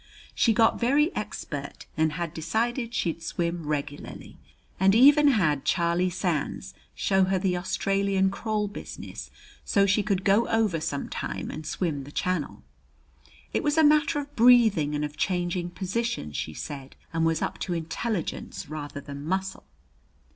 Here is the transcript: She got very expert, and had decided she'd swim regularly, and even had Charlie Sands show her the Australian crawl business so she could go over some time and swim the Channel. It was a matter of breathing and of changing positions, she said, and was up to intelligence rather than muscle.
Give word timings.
She 0.33 0.51
got 0.51 0.79
very 0.79 1.15
expert, 1.15 1.85
and 1.95 2.13
had 2.13 2.33
decided 2.33 2.91
she'd 2.91 3.21
swim 3.21 3.67
regularly, 3.67 4.39
and 4.79 4.95
even 4.95 5.27
had 5.27 5.63
Charlie 5.63 6.09
Sands 6.09 6.73
show 6.95 7.25
her 7.25 7.37
the 7.37 7.55
Australian 7.55 8.31
crawl 8.31 8.67
business 8.67 9.29
so 9.63 9.85
she 9.85 10.01
could 10.01 10.23
go 10.23 10.47
over 10.47 10.79
some 10.81 11.07
time 11.07 11.51
and 11.51 11.67
swim 11.67 12.03
the 12.03 12.11
Channel. 12.11 12.63
It 13.53 13.61
was 13.61 13.77
a 13.77 13.83
matter 13.83 14.17
of 14.17 14.35
breathing 14.35 14.95
and 14.95 15.05
of 15.05 15.17
changing 15.17 15.69
positions, 15.69 16.35
she 16.35 16.55
said, 16.55 16.95
and 17.13 17.23
was 17.23 17.43
up 17.43 17.59
to 17.59 17.73
intelligence 17.73 18.67
rather 18.67 19.01
than 19.01 19.23
muscle. 19.23 19.65